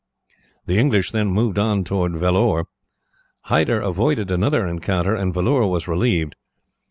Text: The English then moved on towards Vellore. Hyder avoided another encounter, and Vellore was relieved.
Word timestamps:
The 0.65 0.79
English 0.79 1.11
then 1.11 1.27
moved 1.27 1.59
on 1.59 1.83
towards 1.83 2.15
Vellore. 2.19 2.65
Hyder 3.43 3.81
avoided 3.81 4.31
another 4.31 4.65
encounter, 4.65 5.13
and 5.13 5.31
Vellore 5.31 5.69
was 5.69 5.87
relieved. 5.87 6.35